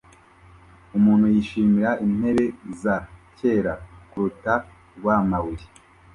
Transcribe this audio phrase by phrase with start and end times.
[0.97, 2.45] Umuntu yishimira intebe
[2.81, 2.95] za
[3.37, 3.73] kera
[4.09, 4.53] kurukuta
[4.97, 5.65] rwamabuye